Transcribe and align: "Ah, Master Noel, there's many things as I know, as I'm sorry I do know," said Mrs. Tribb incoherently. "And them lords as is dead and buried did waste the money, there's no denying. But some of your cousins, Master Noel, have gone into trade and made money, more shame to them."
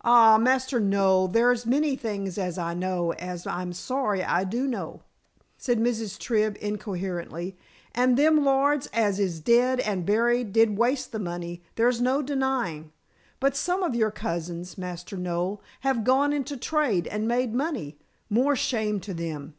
"Ah, 0.00 0.36
Master 0.36 0.80
Noel, 0.80 1.28
there's 1.28 1.64
many 1.64 1.94
things 1.94 2.38
as 2.38 2.58
I 2.58 2.74
know, 2.74 3.12
as 3.12 3.46
I'm 3.46 3.72
sorry 3.72 4.20
I 4.20 4.42
do 4.42 4.66
know," 4.66 5.04
said 5.56 5.78
Mrs. 5.78 6.18
Tribb 6.18 6.58
incoherently. 6.60 7.56
"And 7.94 8.16
them 8.16 8.44
lords 8.44 8.88
as 8.92 9.20
is 9.20 9.38
dead 9.38 9.78
and 9.78 10.04
buried 10.04 10.52
did 10.52 10.76
waste 10.76 11.12
the 11.12 11.20
money, 11.20 11.62
there's 11.76 12.00
no 12.00 12.20
denying. 12.20 12.90
But 13.38 13.54
some 13.54 13.84
of 13.84 13.94
your 13.94 14.10
cousins, 14.10 14.76
Master 14.76 15.16
Noel, 15.16 15.62
have 15.82 16.02
gone 16.02 16.32
into 16.32 16.56
trade 16.56 17.06
and 17.06 17.28
made 17.28 17.54
money, 17.54 17.96
more 18.28 18.56
shame 18.56 18.98
to 19.02 19.14
them." 19.14 19.54